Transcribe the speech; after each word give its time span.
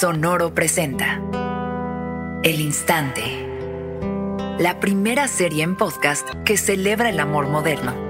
Sonoro 0.00 0.54
presenta 0.54 1.20
El 2.42 2.62
Instante, 2.62 3.20
la 4.58 4.80
primera 4.80 5.28
serie 5.28 5.62
en 5.62 5.76
podcast 5.76 6.26
que 6.46 6.56
celebra 6.56 7.10
el 7.10 7.20
amor 7.20 7.48
moderno. 7.48 8.09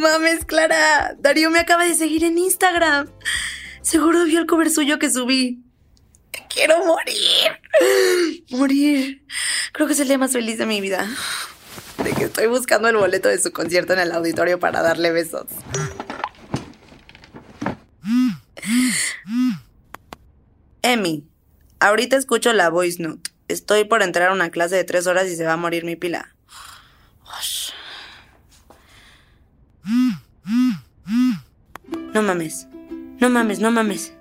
Mames, 0.00 0.44
Clara. 0.44 1.14
Darío 1.18 1.50
me 1.50 1.60
acaba 1.60 1.84
de 1.84 1.94
seguir 1.94 2.24
en 2.24 2.38
Instagram. 2.38 3.08
Seguro 3.82 4.24
vio 4.24 4.40
el 4.40 4.46
cover 4.46 4.70
suyo 4.70 4.98
que 4.98 5.10
subí. 5.10 5.62
Quiero 6.48 6.84
morir. 6.84 7.52
Morir. 8.50 9.24
Creo 9.72 9.86
que 9.86 9.92
es 9.92 10.00
el 10.00 10.08
día 10.08 10.18
más 10.18 10.32
feliz 10.32 10.58
de 10.58 10.66
mi 10.66 10.80
vida. 10.80 11.08
De 12.02 12.12
que 12.12 12.24
estoy 12.24 12.46
buscando 12.46 12.88
el 12.88 12.96
boleto 12.96 13.28
de 13.28 13.38
su 13.38 13.52
concierto 13.52 13.92
en 13.92 14.00
el 14.00 14.12
auditorio 14.12 14.58
para 14.58 14.82
darle 14.82 15.12
besos. 15.12 15.46
Emi, 20.82 21.28
ahorita 21.78 22.16
escucho 22.16 22.52
la 22.52 22.68
voice 22.70 23.02
note. 23.02 23.30
Estoy 23.48 23.84
por 23.84 24.02
entrar 24.02 24.30
a 24.30 24.32
una 24.32 24.50
clase 24.50 24.76
de 24.76 24.84
tres 24.84 25.06
horas 25.06 25.28
y 25.28 25.36
se 25.36 25.44
va 25.44 25.54
a 25.54 25.56
morir 25.56 25.84
mi 25.84 25.96
pila. 25.96 26.34
No 32.14 32.22
mames. 32.22 32.66
No 33.18 33.28
mames, 33.28 33.60
no 33.60 33.70
mames. 33.70 34.12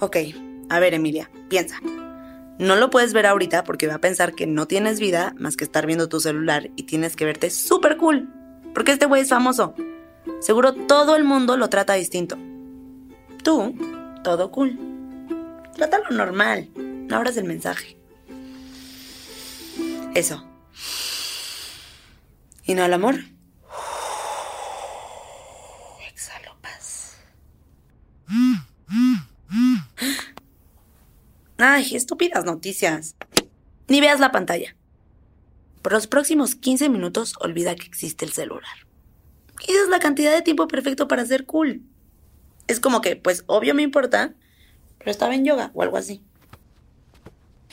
Ok, 0.00 0.16
a 0.68 0.78
ver 0.78 0.94
Emilia, 0.94 1.30
piensa. 1.48 1.80
No 2.58 2.76
lo 2.76 2.90
puedes 2.90 3.12
ver 3.12 3.26
ahorita 3.26 3.64
porque 3.64 3.86
va 3.86 3.94
a 3.94 4.00
pensar 4.00 4.34
que 4.34 4.46
no 4.46 4.66
tienes 4.66 5.00
vida 5.00 5.34
más 5.38 5.56
que 5.56 5.64
estar 5.64 5.86
viendo 5.86 6.08
tu 6.08 6.20
celular 6.20 6.70
y 6.76 6.84
tienes 6.84 7.16
que 7.16 7.24
verte 7.24 7.50
súper 7.50 7.96
cool. 7.96 8.28
Porque 8.74 8.92
este 8.92 9.06
güey 9.06 9.22
es 9.22 9.28
famoso. 9.28 9.74
Seguro 10.40 10.72
todo 10.72 11.16
el 11.16 11.24
mundo 11.24 11.56
lo 11.56 11.68
trata 11.68 11.94
distinto. 11.94 12.36
Tú, 13.42 13.74
todo 14.22 14.50
cool. 14.50 14.78
Trátalo 15.74 16.10
normal. 16.10 16.68
No 16.76 17.16
abras 17.16 17.36
el 17.36 17.44
mensaje. 17.44 17.96
Eso. 20.14 20.44
¿Y 22.64 22.74
no 22.74 22.82
al 22.82 22.94
amor? 22.94 23.16
Estúpidas 31.76 32.46
noticias. 32.46 33.16
Ni 33.86 34.00
veas 34.00 34.18
la 34.18 34.32
pantalla. 34.32 34.74
Por 35.82 35.92
los 35.92 36.06
próximos 36.06 36.54
15 36.54 36.88
minutos 36.88 37.34
olvida 37.38 37.74
que 37.74 37.86
existe 37.86 38.24
el 38.24 38.32
celular. 38.32 38.86
Y 39.68 39.72
es 39.72 39.88
la 39.88 39.98
cantidad 39.98 40.32
de 40.32 40.40
tiempo 40.40 40.68
perfecto 40.68 41.06
para 41.06 41.26
ser 41.26 41.44
cool. 41.44 41.82
Es 42.66 42.80
como 42.80 43.02
que, 43.02 43.16
pues 43.16 43.44
obvio 43.46 43.74
me 43.74 43.82
importa, 43.82 44.32
pero 44.98 45.10
estaba 45.10 45.34
en 45.34 45.44
yoga 45.44 45.70
o 45.74 45.82
algo 45.82 45.98
así. 45.98 46.22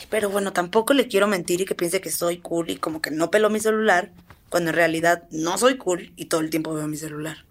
Pero 0.10 0.30
bueno, 0.30 0.52
tampoco 0.52 0.94
le 0.94 1.08
quiero 1.08 1.28
mentir 1.28 1.62
y 1.62 1.66
que 1.66 1.74
piense 1.74 2.02
que 2.02 2.12
soy 2.12 2.40
cool 2.40 2.72
y 2.72 2.76
como 2.76 3.02
que 3.02 3.10
no 3.10 3.32
pelo 3.32 3.50
mi 3.50 3.62
celular, 3.62 4.12
cuando 4.50 4.72
en 4.72 4.76
realidad 4.76 5.30
no 5.32 5.58
soy 5.58 5.78
cool 5.78 6.12
y 6.18 6.26
todo 6.26 6.42
el 6.42 6.50
tiempo 6.50 6.74
veo 6.74 6.88
mi 6.88 6.98
celular. 6.98 7.46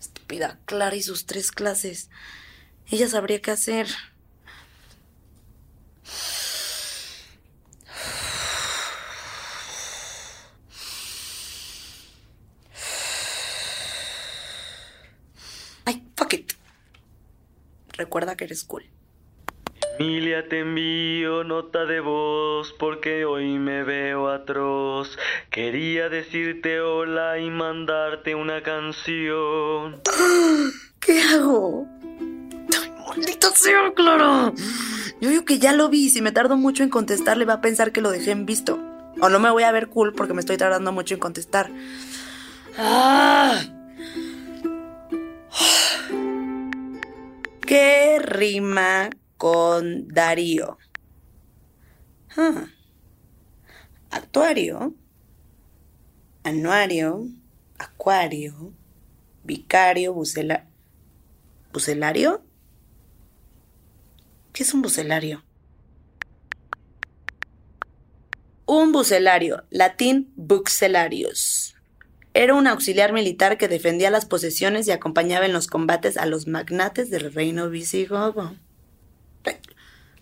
Estúpida 0.00 0.58
Clara 0.64 0.96
y 0.96 1.02
sus 1.02 1.26
tres 1.26 1.52
clases. 1.52 2.08
Ella 2.90 3.08
sabría 3.08 3.40
qué 3.40 3.50
hacer. 3.50 3.86
Ay, 15.84 16.02
fuck 16.16 16.34
it. 16.34 16.52
Recuerda 17.92 18.36
que 18.36 18.44
eres 18.44 18.64
cool. 18.64 18.84
Emilia, 19.98 20.48
te 20.48 20.60
envío 20.60 21.44
nota 21.44 21.84
de 21.84 22.00
voz 22.00 22.72
porque 22.78 23.24
hoy 23.24 23.58
me 23.58 23.84
veo 23.84 24.28
atroz. 24.28 25.18
Quería 25.50 26.08
decirte 26.08 26.80
hola 26.80 27.38
y 27.38 27.50
mandarte 27.50 28.34
una 28.34 28.62
canción. 28.62 30.00
¿Qué 31.00 31.20
hago? 31.20 31.86
¡Maldita 33.14 33.50
sea, 33.54 33.92
Clara! 33.94 34.52
Yo 35.20 35.28
digo 35.28 35.44
que 35.44 35.58
ya 35.58 35.72
lo 35.72 35.90
vi. 35.90 36.08
Si 36.08 36.22
me 36.22 36.32
tardo 36.32 36.56
mucho 36.56 36.82
en 36.82 36.88
contestar, 36.88 37.36
le 37.36 37.44
va 37.44 37.54
a 37.54 37.60
pensar 37.60 37.92
que 37.92 38.00
lo 38.00 38.10
dejé 38.10 38.30
en 38.30 38.46
visto. 38.46 38.78
O 39.20 39.28
no 39.28 39.38
me 39.38 39.50
voy 39.50 39.64
a 39.64 39.72
ver 39.72 39.88
cool 39.88 40.14
porque 40.14 40.32
me 40.32 40.40
estoy 40.40 40.56
tardando 40.56 40.92
mucho 40.92 41.14
en 41.14 41.20
contestar. 41.20 41.70
¡Ah! 42.78 43.62
¿Qué 47.60 48.18
rima 48.18 49.10
con 49.36 50.08
Darío? 50.08 50.78
Ah. 52.34 52.64
Actuario. 54.10 54.94
Anuario. 56.44 57.26
Acuario. 57.78 58.72
Vicario. 59.44 60.14
Bucela... 60.14 60.66
¿Bucelario? 61.72 62.42
¿Qué 64.52 64.62
es 64.62 64.74
un 64.74 64.82
bucelario? 64.82 65.44
Un 68.66 68.92
bucelario, 68.92 69.64
latín 69.70 70.32
buxelarius. 70.36 71.74
Era 72.34 72.54
un 72.54 72.66
auxiliar 72.66 73.12
militar 73.12 73.58
que 73.58 73.68
defendía 73.68 74.10
las 74.10 74.24
posesiones 74.24 74.86
y 74.88 74.90
acompañaba 74.90 75.46
en 75.46 75.52
los 75.52 75.66
combates 75.66 76.16
a 76.16 76.26
los 76.26 76.46
magnates 76.46 77.10
del 77.10 77.32
reino 77.32 77.68
visigodo. 77.68 78.56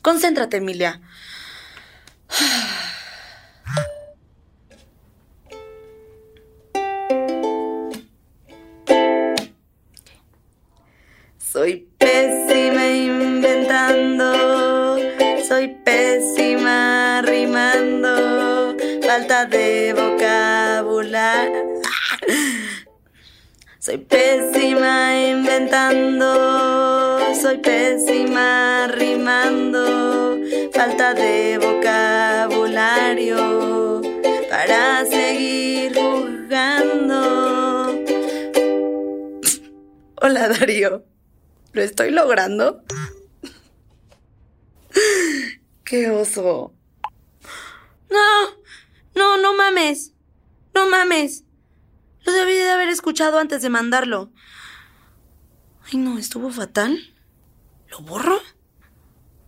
Concéntrate, 0.02 0.56
Emilia. 0.56 1.00
Soy 23.90 23.98
pésima 23.98 25.18
inventando, 25.18 26.24
soy 27.34 27.58
pésima 27.58 28.86
rimando, 28.86 30.38
falta 30.72 31.12
de 31.12 31.58
vocabulario 31.58 33.40
para 34.48 35.04
seguir 35.06 35.92
jugando. 35.92 37.18
Hola 40.22 40.46
Darío. 40.50 41.04
¿Lo 41.72 41.82
estoy 41.82 42.12
logrando? 42.12 42.84
¡Qué 45.82 46.10
oso! 46.10 46.72
No, 48.08 48.50
no, 49.16 49.36
no 49.38 49.52
mames. 49.54 50.12
No 50.76 50.88
mames. 50.88 51.42
Lo 52.24 52.32
debí 52.32 52.54
de 52.54 52.70
haber 52.70 52.88
escuchado 52.88 53.38
antes 53.38 53.62
de 53.62 53.70
mandarlo. 53.70 54.30
Ay, 55.90 55.98
no, 55.98 56.18
estuvo 56.18 56.50
fatal. 56.50 56.98
¿Lo 57.90 58.00
borro? 58.00 58.40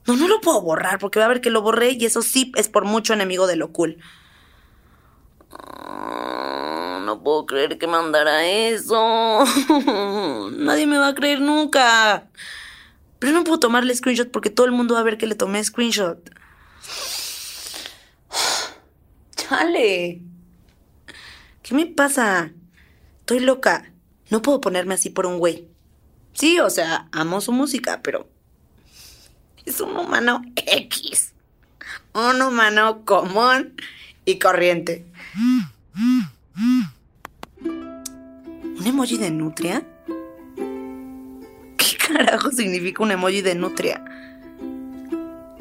No, 0.07 0.17
no 0.17 0.27
lo 0.27 0.41
puedo 0.41 0.61
borrar 0.61 0.99
porque 0.99 1.21
va 1.21 1.27
a 1.27 1.29
ver 1.29 1.41
que 1.41 1.51
lo 1.51 1.63
borré 1.63 1.93
y 1.93 2.05
eso 2.05 2.23
sí 2.23 2.53
es 2.57 2.69
por 2.69 2.85
mucho 2.85 3.13
enemigo 3.13 3.47
de 3.47 3.57
lo 3.57 3.73
cool. 3.73 3.99
no 7.05 7.23
puedo 7.23 7.47
creer 7.47 7.79
que 7.79 7.87
mandara 7.87 8.47
eso. 8.47 9.45
Nadie 10.53 10.87
me 10.87 10.99
va 10.99 11.09
a 11.09 11.15
creer 11.15 11.41
nunca. 11.41 12.29
Pero 13.19 13.33
no 13.33 13.45
puedo 13.45 13.61
tomarle 13.61 13.95
screenshot 13.95 14.31
porque 14.31 14.51
todo 14.51 14.67
el 14.67 14.73
mundo 14.73 14.95
va 14.95 15.01
a 15.01 15.05
ver 15.05 15.19
que 15.19 15.27
le 15.27 15.35
tomé 15.35 15.63
screenshot. 15.63 16.19
Chale. 19.37 20.23
¿Qué 21.63 21.75
me 21.75 21.87
pasa? 21.87 22.51
Estoy 23.23 23.39
loca. 23.39 23.89
No 24.31 24.43
puedo 24.43 24.61
ponerme 24.61 24.95
así 24.95 25.09
por 25.09 25.27
un 25.27 25.39
güey. 25.39 25.69
Sí, 26.33 26.59
o 26.59 26.69
sea, 26.71 27.09
amo 27.13 27.41
su 27.41 27.53
música, 27.53 28.01
pero... 28.03 28.29
Es 29.65 29.81
un 29.81 29.97
humano 29.97 30.43
X. 30.57 31.33
Un 32.15 32.43
humano 32.43 33.05
común 33.05 33.75
y 34.25 34.41
corriente. 34.41 35.07
¿Un 37.65 38.85
emoji 38.85 39.19
de 39.19 39.31
nutria? 39.31 39.87
¿Qué 41.77 41.97
carajo 41.97 42.51
significa 42.51 43.05
un 43.05 43.13
emoji 43.13 43.41
de 43.41 43.55
nutria? 43.55 44.05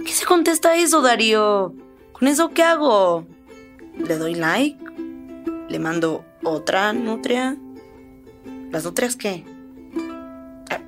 ¿Qué 0.03 0.11
se 0.11 0.25
contesta 0.25 0.75
eso, 0.77 1.03
Darío? 1.03 1.75
¿Con 2.11 2.27
eso 2.27 2.49
qué 2.49 2.63
hago? 2.63 3.27
¿Le 3.99 4.17
doy 4.17 4.33
like? 4.33 4.83
¿Le 5.69 5.77
mando 5.77 6.25
otra 6.43 6.93
nutria? 6.93 7.57
¿Las 8.71 8.83
nutrias 8.85 9.15
qué? 9.15 9.43
Ah, 10.69 10.79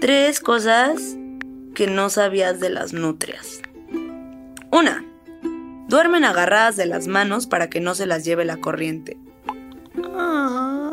Tres 0.00 0.40
cosas 0.40 1.16
que 1.74 1.86
no 1.86 2.10
sabías 2.10 2.60
de 2.60 2.70
las 2.70 2.92
nutrias. 2.92 3.60
Una, 4.72 5.04
duermen 5.88 6.24
agarradas 6.24 6.76
de 6.76 6.86
las 6.86 7.06
manos 7.06 7.46
para 7.46 7.68
que 7.68 7.80
no 7.80 7.94
se 7.94 8.06
las 8.06 8.24
lleve 8.24 8.44
la 8.44 8.56
corriente. 8.58 9.18
Ah, 10.14 10.92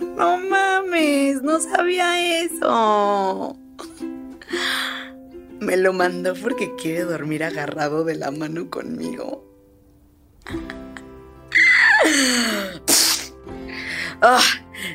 no 0.00 0.38
mames, 0.38 1.42
no 1.42 1.60
sabía 1.60 2.42
eso. 2.42 3.56
Me 5.60 5.76
lo 5.76 5.92
mandó 5.92 6.34
porque 6.34 6.74
quiere 6.76 7.02
dormir 7.02 7.42
agarrado 7.42 8.04
de 8.04 8.14
la 8.14 8.30
mano 8.30 8.70
conmigo. 8.70 9.44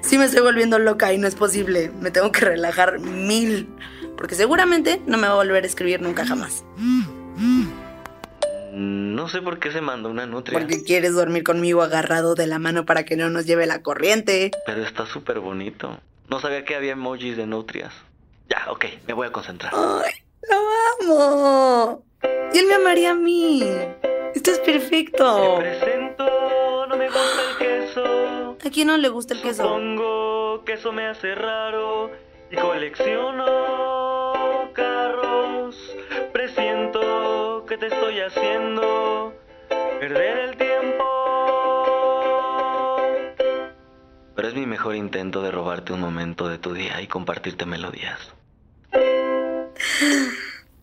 Sí 0.01 0.17
me 0.17 0.25
estoy 0.25 0.41
volviendo 0.41 0.79
loca 0.79 1.11
y 1.13 1.17
no 1.17 1.27
es 1.27 1.35
posible. 1.35 1.91
Me 2.01 2.11
tengo 2.11 2.31
que 2.31 2.41
relajar 2.41 2.99
mil. 2.99 3.67
Porque 4.17 4.35
seguramente 4.35 5.01
no 5.07 5.17
me 5.17 5.27
va 5.27 5.33
a 5.33 5.37
volver 5.37 5.63
a 5.63 5.67
escribir 5.67 6.01
nunca 6.01 6.25
jamás. 6.25 6.63
No 8.73 9.27
sé 9.27 9.41
por 9.41 9.59
qué 9.59 9.71
se 9.71 9.81
mandó 9.81 10.09
una 10.09 10.25
nutria. 10.25 10.57
Porque 10.59 10.83
quieres 10.83 11.13
dormir 11.13 11.43
conmigo 11.43 11.81
agarrado 11.81 12.35
de 12.35 12.47
la 12.47 12.57
mano 12.59 12.85
para 12.85 13.03
que 13.03 13.15
no 13.17 13.29
nos 13.29 13.45
lleve 13.45 13.65
la 13.65 13.81
corriente. 13.81 14.51
Pero 14.65 14.83
está 14.83 15.05
súper 15.05 15.39
bonito. 15.39 15.99
No 16.29 16.39
sabía 16.39 16.63
que 16.63 16.75
había 16.75 16.93
emojis 16.93 17.35
de 17.35 17.45
nutrias. 17.47 17.93
Ya, 18.49 18.71
ok, 18.71 18.85
me 19.07 19.13
voy 19.13 19.27
a 19.27 19.31
concentrar. 19.31 19.73
¡Ay, 19.75 20.13
lo 20.49 21.11
amo! 21.11 22.03
Y 22.53 22.57
él 22.59 22.67
me 22.67 22.75
amaría 22.75 23.11
a 23.11 23.15
mí. 23.15 23.63
Esto 24.35 24.51
es 24.51 24.63
Te 24.63 24.71
perfecto. 24.71 25.57
presento, 25.59 26.20
quién 28.71 28.87
no 28.87 28.97
le 28.97 29.09
gusta 29.09 29.33
el 29.33 29.41
queso? 29.41 29.63
Supongo 29.63 30.63
que 30.65 30.73
eso 30.73 30.91
me 30.91 31.07
hace 31.07 31.35
raro. 31.35 32.11
Y 32.49 32.55
colecciono 32.55 33.45
carros. 34.73 35.75
Presiento 36.33 37.65
que 37.67 37.77
te 37.77 37.87
estoy 37.87 38.19
haciendo 38.19 39.33
perder 39.99 40.37
el 40.39 40.57
tiempo. 40.57 41.05
Pero 44.35 44.47
es 44.47 44.55
mi 44.55 44.65
mejor 44.65 44.95
intento 44.95 45.41
de 45.41 45.51
robarte 45.51 45.93
un 45.93 46.01
momento 46.01 46.47
de 46.47 46.57
tu 46.57 46.73
día 46.73 47.01
y 47.01 47.07
compartirte 47.07 47.65
melodías. 47.65 48.33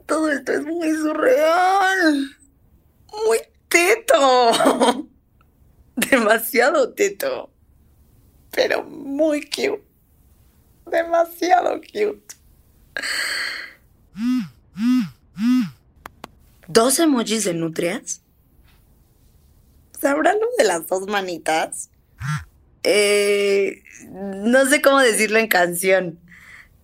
Todo 0.07 0.31
esto 0.31 0.53
es 0.53 0.65
muy 0.65 0.91
surreal. 0.93 2.37
Muy 3.27 3.39
teto. 3.69 4.53
Demasiado 5.97 6.95
teto. 6.95 7.51
Pero 8.59 8.83
muy 8.83 9.43
cute. 9.43 9.85
Demasiado 10.85 11.81
cute. 11.81 12.35
¿Dos 16.67 16.99
emojis 16.99 17.45
de 17.45 17.55
nutrias? 17.55 18.21
¿Sabrán 20.01 20.41
lo 20.41 20.49
de 20.59 20.65
las 20.65 20.89
dos 20.89 21.07
manitas? 21.07 21.89
Eh, 22.83 23.85
no 24.11 24.67
sé 24.67 24.83
cómo 24.83 24.99
decirlo 24.99 25.39
en 25.39 25.47
canción. 25.47 26.19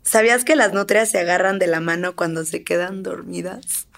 ¿Sabías 0.02 0.44
que 0.44 0.54
las 0.54 0.72
nutrias 0.72 1.10
se 1.10 1.18
agarran 1.18 1.58
de 1.58 1.66
la 1.66 1.80
mano 1.80 2.14
cuando 2.14 2.44
se 2.44 2.62
quedan 2.62 3.02
dormidas? 3.02 3.88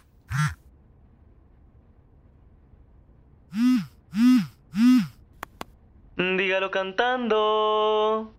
Dígalo 6.16 6.70
cantando. 6.70 8.34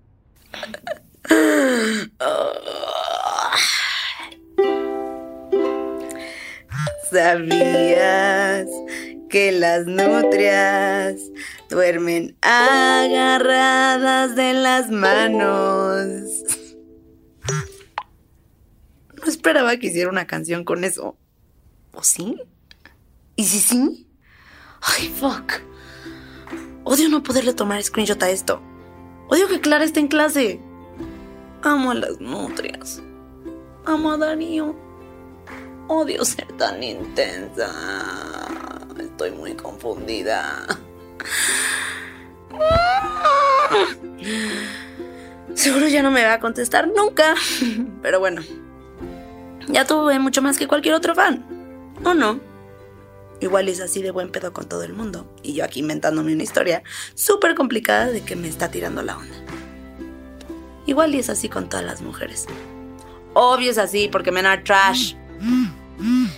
¿Sabías 7.11 8.67
que 9.29 9.51
las 9.51 9.85
nutrias 9.85 11.21
duermen 11.69 12.35
agarradas 12.41 14.35
de 14.35 14.53
las 14.53 14.89
manos? 14.89 16.43
No 19.13 19.23
esperaba 19.25 19.77
que 19.77 19.87
hiciera 19.87 20.09
una 20.09 20.25
canción 20.25 20.63
con 20.63 20.83
eso. 20.83 21.15
¿O 21.93 22.01
sí? 22.01 22.41
¿Y 23.35 23.43
si 23.43 23.59
sí? 23.59 24.07
Ay, 24.81 25.09
fuck. 25.09 25.61
Odio 26.89 27.09
no 27.09 27.21
poderle 27.21 27.53
tomar 27.53 27.83
screenshot 27.83 28.23
a 28.23 28.29
esto. 28.29 28.61
Odio 29.27 29.49
que 29.49 29.59
Clara 29.59 29.83
esté 29.83 29.99
en 29.99 30.07
clase. 30.07 30.61
Amo 31.61 31.91
a 31.91 31.95
las 31.95 32.21
nutrias. 32.21 33.03
Amo 33.83 34.11
a 34.11 34.17
Darío. 34.17 34.73
Odio 35.89 36.23
ser 36.23 36.47
tan 36.53 36.81
intensa. 36.81 37.69
Estoy 38.97 39.31
muy 39.31 39.53
confundida. 39.55 40.65
Seguro 45.55 45.89
ya 45.89 46.01
no 46.01 46.11
me 46.11 46.23
va 46.23 46.35
a 46.35 46.39
contestar 46.39 46.87
nunca. 46.87 47.35
Pero 48.01 48.21
bueno. 48.21 48.43
Ya 49.67 49.83
tuve 49.85 50.19
mucho 50.19 50.41
más 50.41 50.57
que 50.57 50.69
cualquier 50.69 50.95
otro 50.95 51.15
fan. 51.15 51.45
¿O 52.05 52.13
no? 52.13 52.39
Igual 53.39 53.69
es 53.69 53.79
así 53.81 54.01
de 54.01 54.11
buen 54.11 54.31
pedo 54.31 54.51
con 54.53 54.67
todo 54.67 54.83
el 54.83 54.93
mundo. 54.93 55.31
Y 55.43 55.53
yo 55.53 55.63
aquí 55.63 55.81
inventándome 55.81 56.33
una 56.33 56.43
historia 56.43 56.83
súper 57.13 57.55
complicada 57.55 58.07
de 58.07 58.21
que 58.21 58.35
me 58.35 58.47
está 58.47 58.71
tirando 58.71 59.03
la 59.03 59.17
onda. 59.17 59.35
Igual 60.85 61.13
y 61.15 61.19
es 61.19 61.29
así 61.29 61.49
con 61.49 61.69
todas 61.69 61.85
las 61.85 62.01
mujeres. 62.01 62.47
Obvio 63.33 63.69
es 63.69 63.77
así 63.77 64.09
porque 64.11 64.31
men 64.31 64.45
are 64.45 64.63
trash. 64.63 65.13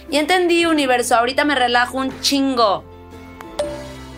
Y 0.10 0.18
entendí, 0.18 0.66
universo. 0.66 1.16
Ahorita 1.16 1.46
me 1.46 1.56
relajo 1.56 1.98
un 1.98 2.20
chingo. 2.22 2.84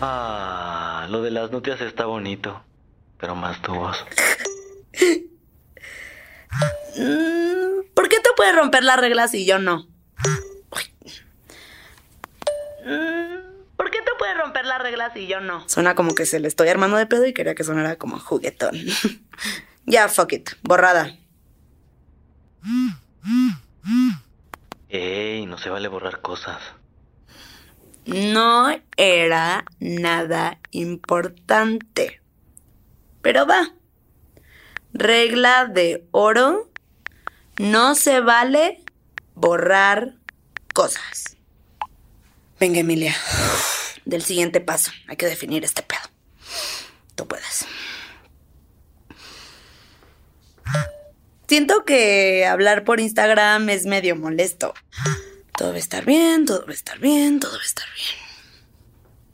Ah, 0.00 1.06
lo 1.10 1.22
de 1.22 1.30
las 1.30 1.52
nutrias 1.52 1.80
está 1.80 2.06
bonito. 2.06 2.62
Pero 3.18 3.36
más 3.36 3.60
tu 3.62 3.74
voz. 3.74 4.04
Mm, 6.94 7.88
¿Por 7.94 8.10
qué 8.10 8.16
te 8.16 8.28
puedes 8.36 8.54
romper 8.54 8.84
las 8.84 8.98
reglas 8.98 9.32
y 9.32 9.46
yo 9.46 9.58
no? 9.58 9.86
¿Por 13.76 13.90
qué 13.90 13.98
te 13.98 14.10
puedes 14.18 14.36
romper 14.36 14.64
las 14.64 14.82
reglas 14.82 15.16
y 15.16 15.26
yo 15.26 15.40
no? 15.40 15.68
Suena 15.68 15.94
como 15.94 16.14
que 16.14 16.26
se 16.26 16.40
le 16.40 16.48
estoy 16.48 16.68
armando 16.68 16.96
de 16.96 17.06
pedo 17.06 17.26
y 17.26 17.32
quería 17.32 17.54
que 17.54 17.64
sonara 17.64 17.96
como 17.96 18.18
juguetón. 18.18 18.76
ya, 19.86 20.08
fuck 20.08 20.32
it. 20.32 20.50
Borrada. 20.62 21.16
Ey, 24.88 25.46
no 25.46 25.58
se 25.58 25.70
vale 25.70 25.88
borrar 25.88 26.20
cosas. 26.20 26.60
No 28.04 28.68
era 28.96 29.64
nada 29.78 30.58
importante. 30.72 32.20
Pero 33.20 33.46
va. 33.46 33.72
Regla 34.92 35.66
de 35.66 36.06
oro. 36.10 36.68
No 37.58 37.94
se 37.94 38.20
vale 38.20 38.82
borrar 39.34 40.14
cosas. 40.74 41.36
Venga, 42.62 42.78
Emilia. 42.78 43.16
Del 44.04 44.22
siguiente 44.22 44.60
paso. 44.60 44.92
Hay 45.08 45.16
que 45.16 45.26
definir 45.26 45.64
este 45.64 45.82
pedo. 45.82 45.98
Tú 47.16 47.26
puedes. 47.26 47.66
Siento 51.48 51.84
que 51.84 52.46
hablar 52.46 52.84
por 52.84 53.00
Instagram 53.00 53.68
es 53.68 53.84
medio 53.86 54.14
molesto. 54.14 54.74
Todo 55.58 55.70
va 55.70 55.74
a 55.74 55.78
estar 55.78 56.04
bien, 56.04 56.44
todo 56.44 56.64
va 56.64 56.70
a 56.70 56.74
estar 56.74 57.00
bien, 57.00 57.40
todo 57.40 57.50
va 57.50 57.58
a 57.58 57.66
estar 57.66 57.88
bien. 57.96 58.20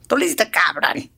Tú 0.07 0.17
lo 0.17 0.25
hiciste 0.25 0.49
cabrón. 0.49 1.11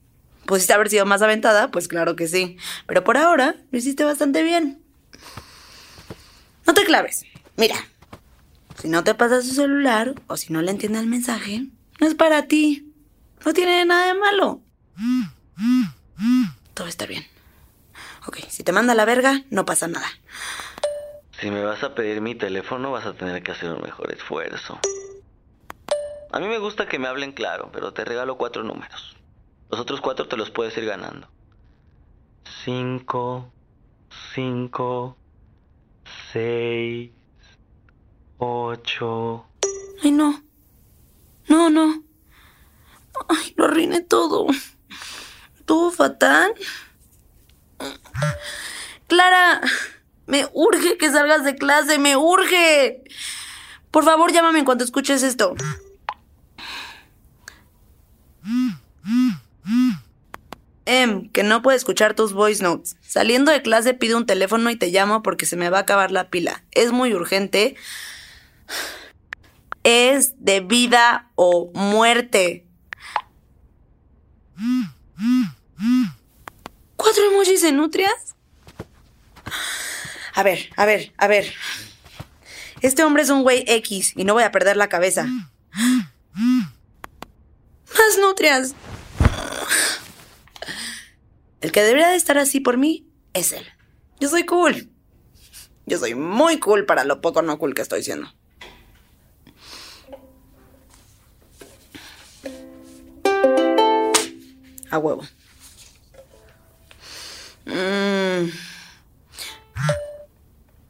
¿Pudiste 0.44 0.74
haber 0.74 0.90
sido 0.90 1.06
más 1.06 1.22
aventada? 1.22 1.70
Pues 1.70 1.88
claro 1.88 2.14
que 2.14 2.28
sí. 2.28 2.58
Pero 2.86 3.04
por 3.04 3.16
ahora 3.16 3.56
lo 3.70 3.78
hiciste 3.78 4.04
bastante 4.04 4.42
bien. 4.42 4.82
No 6.66 6.74
te 6.74 6.84
claves. 6.84 7.24
Mira, 7.56 7.76
si 8.82 8.90
no 8.90 9.02
te 9.02 9.14
pasa 9.14 9.40
su 9.40 9.54
celular 9.54 10.14
o 10.26 10.36
si 10.36 10.52
no 10.52 10.60
le 10.60 10.72
entiende 10.72 10.98
el 10.98 11.06
mensaje, 11.06 11.68
no 12.02 12.08
es 12.08 12.16
para 12.16 12.48
ti. 12.48 12.92
No 13.46 13.54
tiene 13.54 13.84
nada 13.84 14.06
de 14.06 14.14
malo. 14.14 14.60
Todo 16.74 16.88
estar 16.88 17.06
bien. 17.06 17.24
Ok, 18.26 18.38
si 18.48 18.64
te 18.64 18.72
manda 18.72 18.92
a 18.92 18.96
la 18.96 19.04
verga, 19.04 19.42
no 19.50 19.64
pasa 19.64 19.86
nada. 19.86 20.08
Si 21.38 21.48
me 21.52 21.62
vas 21.62 21.84
a 21.84 21.94
pedir 21.94 22.20
mi 22.20 22.34
teléfono 22.34 22.90
vas 22.90 23.06
a 23.06 23.14
tener 23.14 23.44
que 23.44 23.52
hacer 23.52 23.70
un 23.70 23.82
mejor 23.82 24.12
esfuerzo. 24.12 24.80
A 26.32 26.40
mí 26.40 26.48
me 26.48 26.58
gusta 26.58 26.88
que 26.88 26.98
me 26.98 27.06
hablen 27.06 27.30
claro, 27.30 27.70
pero 27.72 27.92
te 27.92 28.04
regalo 28.04 28.36
cuatro 28.36 28.64
números. 28.64 29.16
Los 29.70 29.78
otros 29.78 30.00
cuatro 30.00 30.26
te 30.26 30.36
los 30.36 30.50
puedes 30.50 30.76
ir 30.78 30.86
ganando. 30.86 31.28
Cinco, 32.64 33.52
cinco, 34.34 35.16
seis, 36.32 37.12
ocho. 38.38 39.46
Ay, 40.02 40.10
no. 40.10 40.51
No, 41.48 41.70
no. 41.70 42.02
Ay, 43.28 43.54
lo 43.56 43.64
arruiné 43.64 44.00
todo. 44.00 44.46
Todo 45.64 45.90
fatal. 45.90 46.54
Clara, 49.06 49.60
me 50.26 50.48
urge 50.52 50.96
que 50.96 51.10
salgas 51.10 51.44
de 51.44 51.56
clase, 51.56 51.98
me 51.98 52.16
urge. 52.16 53.02
Por 53.90 54.04
favor, 54.04 54.32
llámame 54.32 54.60
en 54.60 54.64
cuanto 54.64 54.84
escuches 54.84 55.22
esto. 55.22 55.54
Em, 60.84 61.28
que 61.30 61.42
no 61.42 61.62
puedo 61.62 61.76
escuchar 61.76 62.14
tus 62.14 62.32
voice 62.32 62.62
notes. 62.62 62.96
Saliendo 63.02 63.52
de 63.52 63.62
clase 63.62 63.94
pido 63.94 64.16
un 64.16 64.26
teléfono 64.26 64.70
y 64.70 64.76
te 64.76 64.88
llamo 64.88 65.22
porque 65.22 65.46
se 65.46 65.56
me 65.56 65.70
va 65.70 65.78
a 65.78 65.82
acabar 65.82 66.10
la 66.10 66.28
pila. 66.28 66.64
Es 66.72 66.92
muy 66.92 67.14
urgente. 67.14 67.76
Es 69.84 70.34
de 70.44 70.60
vida 70.60 71.30
o 71.34 71.70
muerte. 71.74 72.66
¿Cuatro 76.96 77.30
emojis 77.30 77.64
en 77.64 77.76
nutrias? 77.76 78.36
A 80.34 80.42
ver, 80.42 80.70
a 80.76 80.86
ver, 80.86 81.12
a 81.18 81.26
ver. 81.26 81.52
Este 82.80 83.04
hombre 83.04 83.22
es 83.22 83.30
un 83.30 83.42
güey 83.42 83.64
X 83.66 84.12
y 84.16 84.24
no 84.24 84.34
voy 84.34 84.44
a 84.44 84.52
perder 84.52 84.76
la 84.76 84.88
cabeza. 84.88 85.26
Más 87.94 88.18
nutrias. 88.20 88.74
El 91.60 91.70
que 91.70 91.82
debería 91.82 92.08
de 92.08 92.16
estar 92.16 92.38
así 92.38 92.60
por 92.60 92.76
mí 92.76 93.06
es 93.34 93.52
él. 93.52 93.64
Yo 94.20 94.28
soy 94.28 94.44
cool. 94.46 94.90
Yo 95.86 95.98
soy 95.98 96.14
muy 96.14 96.58
cool 96.58 96.86
para 96.86 97.04
lo 97.04 97.20
poco 97.20 97.42
no 97.42 97.58
cool 97.58 97.74
que 97.74 97.82
estoy 97.82 98.02
siendo. 98.02 98.32
A 104.92 104.98
huevo. 104.98 105.22
Mm. 107.64 108.50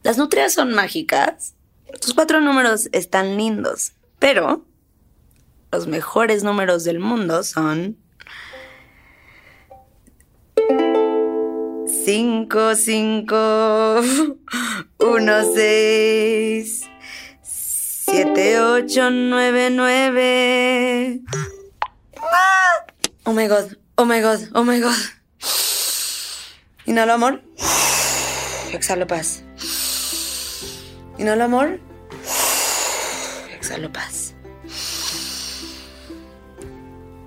Las 0.03 0.19
nutrias 0.19 0.53
son 0.53 0.75
mágicas. 0.75 1.55
Tus 2.01 2.13
cuatro 2.13 2.41
números 2.41 2.89
están 2.91 3.37
lindos, 3.37 3.93
pero 4.19 4.67
los 5.71 5.87
mejores 5.87 6.43
números 6.43 6.83
del 6.83 6.99
mundo 6.99 7.45
son 7.45 7.97
5, 12.05 12.75
5, 12.75 14.01
1, 14.99 15.55
6, 15.55 16.83
7, 17.43 18.61
8, 18.61 19.11
9, 19.11 19.71
9. 19.71 21.21
Oh 23.25 23.33
my 23.33 23.47
god, 23.47 23.77
oh 23.97 24.05
my 24.05 24.21
god, 24.21 24.41
oh 24.55 24.65
my 24.65 24.81
god. 24.81 24.97
Inhalo 26.87 27.13
amor. 27.15 27.41
Exhalo 28.73 29.07
paz. 29.07 29.43
Inhalo 31.19 31.45
amor. 31.45 31.79
Exhalo 33.55 33.93
paz. 33.93 34.35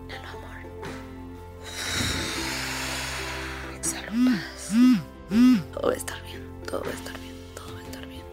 Inhalo 0.06 0.28
amor. 0.36 0.58
Exhalo 3.78 4.12
paz. 4.26 4.46
Todo 5.74 5.88
va 5.88 5.94
a 5.94 5.98
estar 5.98 6.22
bien, 6.24 6.42
todo 6.66 6.82
va 6.84 6.90
a 6.90 6.94
estar 6.94 7.18
bien, 7.20 7.36
todo 7.54 7.74
va 7.74 7.80
a 7.80 7.84
estar 7.84 8.08
bien. 8.08 8.24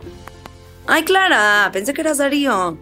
Ay, 0.86 1.04
Clara, 1.04 1.70
pensé 1.72 1.92
que 1.92 2.00
eras 2.00 2.18
Darío. 2.18 2.78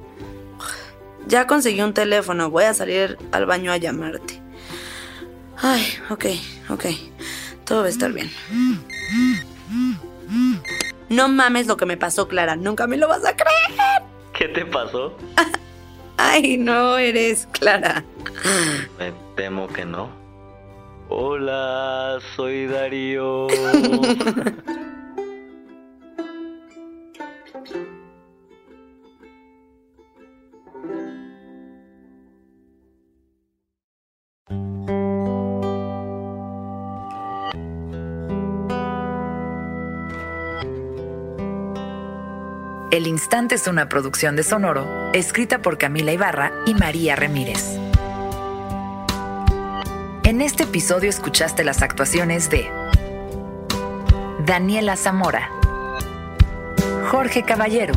Ya 1.26 1.46
conseguí 1.46 1.80
un 1.80 1.94
teléfono, 1.94 2.50
voy 2.50 2.64
a 2.64 2.74
salir 2.74 3.16
al 3.32 3.46
baño 3.46 3.72
a 3.72 3.76
llamarte. 3.78 4.29
Ay, 5.62 5.82
ok, 6.08 6.24
ok. 6.70 6.84
Todo 7.64 7.80
va 7.80 7.86
a 7.86 7.90
estar 7.90 8.12
bien. 8.12 8.30
No 11.08 11.28
mames 11.28 11.66
lo 11.66 11.76
que 11.76 11.86
me 11.86 11.96
pasó, 11.96 12.28
Clara. 12.28 12.56
Nunca 12.56 12.86
me 12.86 12.96
lo 12.96 13.08
vas 13.08 13.24
a 13.24 13.36
creer. 13.36 14.02
¿Qué 14.32 14.48
te 14.48 14.64
pasó? 14.64 15.16
Ay, 16.16 16.56
no 16.56 16.96
eres 16.98 17.46
Clara. 17.52 18.04
Me 18.98 19.12
temo 19.36 19.68
que 19.68 19.84
no. 19.84 20.08
Hola, 21.08 22.18
soy 22.36 22.66
Darío. 22.66 23.48
El 42.90 43.06
Instante 43.06 43.54
es 43.54 43.68
una 43.68 43.88
producción 43.88 44.34
de 44.34 44.42
Sonoro, 44.42 45.12
escrita 45.12 45.62
por 45.62 45.78
Camila 45.78 46.10
Ibarra 46.10 46.50
y 46.66 46.74
María 46.74 47.14
Ramírez. 47.14 47.78
En 50.24 50.40
este 50.40 50.64
episodio 50.64 51.08
escuchaste 51.08 51.62
las 51.62 51.82
actuaciones 51.82 52.50
de 52.50 52.68
Daniela 54.44 54.96
Zamora, 54.96 55.52
Jorge 57.12 57.44
Caballero. 57.44 57.94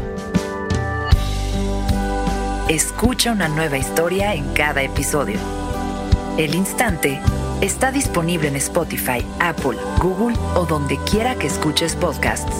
Escucha 2.70 3.32
una 3.32 3.48
nueva 3.48 3.80
historia 3.80 4.36
en 4.36 4.54
cada 4.54 4.84
episodio. 4.84 5.40
El 6.38 6.54
Instante 6.54 7.20
está 7.62 7.92
disponible 7.92 8.48
en 8.48 8.58
Spotify, 8.58 9.26
Apple, 9.40 9.80
Google 10.00 10.38
o 10.54 10.68
donde 10.68 11.00
quiera 11.10 11.34
que 11.34 11.48
escuches 11.48 11.96
podcasts. 11.96 12.54